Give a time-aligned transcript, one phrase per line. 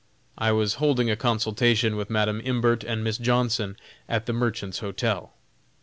[0.39, 3.77] I was holding a consultation with Madam Imbert and Miss Johnson,
[4.09, 5.31] at the Merchants' Hotel.